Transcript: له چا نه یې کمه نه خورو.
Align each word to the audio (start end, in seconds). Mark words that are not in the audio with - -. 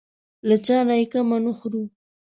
له 0.47 0.55
چا 0.65 0.77
نه 0.87 0.95
یې 0.99 1.05
کمه 1.11 1.37
نه 1.45 1.51
خورو. 1.57 1.83